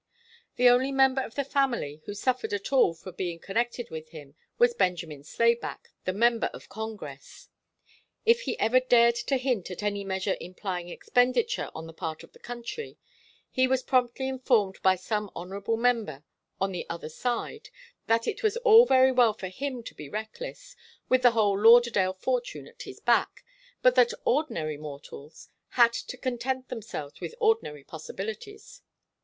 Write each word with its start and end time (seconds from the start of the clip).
The 0.55 0.67
only 0.67 0.91
member 0.91 1.21
of 1.21 1.35
the 1.35 1.43
family 1.43 2.01
who 2.07 2.15
suffered 2.15 2.53
at 2.53 2.73
all 2.73 2.95
for 2.95 3.11
being 3.11 3.37
connected 3.37 3.91
with 3.91 4.09
him 4.09 4.33
was 4.57 4.73
Benjamin 4.73 5.23
Slayback, 5.23 5.91
the 6.05 6.11
member 6.11 6.47
of 6.55 6.69
Congress. 6.69 7.49
If 8.25 8.41
he 8.41 8.57
ever 8.59 8.79
dared 8.79 9.13
to 9.27 9.37
hint 9.37 9.69
at 9.69 9.83
any 9.83 10.03
measure 10.03 10.37
implying 10.41 10.89
expenditure 10.89 11.69
on 11.75 11.85
the 11.85 11.93
part 11.93 12.23
of 12.23 12.33
the 12.33 12.39
country, 12.39 12.97
he 13.51 13.67
was 13.67 13.83
promptly 13.83 14.27
informed 14.27 14.81
by 14.81 14.95
some 14.95 15.29
Honourable 15.35 15.77
Member 15.77 16.23
on 16.59 16.71
the 16.71 16.87
other 16.89 17.09
side, 17.09 17.69
that 18.07 18.25
it 18.25 18.41
was 18.41 18.57
all 18.57 18.87
very 18.87 19.11
well 19.11 19.35
for 19.35 19.49
him 19.49 19.83
to 19.83 19.93
be 19.93 20.09
reckless, 20.09 20.75
with 21.09 21.21
the 21.21 21.29
whole 21.33 21.55
Lauderdale 21.59 22.13
fortune 22.13 22.67
at 22.67 22.81
his 22.81 22.99
back, 22.99 23.45
but 23.83 23.93
that 23.93 24.15
ordinary 24.25 24.77
mortals 24.77 25.49
had 25.73 25.93
to 25.93 26.17
content 26.17 26.69
themselves 26.69 27.21
with 27.21 27.35
ordinary 27.39 27.83
possibilities. 27.83 28.81